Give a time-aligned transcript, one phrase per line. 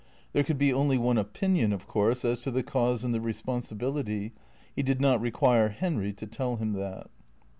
[0.33, 4.33] There could be only one opinion, of course, as to the cause and the responsibility.
[4.75, 7.11] He did not require Henry to tell him that.